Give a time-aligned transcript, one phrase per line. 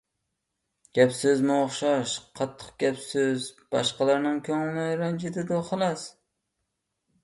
[0.99, 2.15] گەپ-سۆزمۇ ئوخشاش.
[2.41, 6.13] قاتتىق گەپ-سۆز باشقىلارنىڭ كۆڭلىنى رەنجىتىدۇ، خالاس.